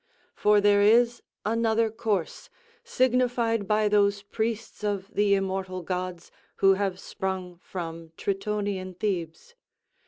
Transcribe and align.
For 0.33 0.59
there 0.59 0.81
is 0.81 1.21
another 1.45 1.91
course, 1.91 2.49
signified 2.83 3.67
by 3.67 3.87
those 3.87 4.23
priests 4.23 4.83
of 4.83 5.13
the 5.13 5.35
immortal 5.35 5.83
gods, 5.83 6.31
who 6.55 6.73
have 6.73 6.99
sprung 6.99 7.59
from 7.59 8.11
Tritonian 8.17 8.95
Thebes. 8.95 9.53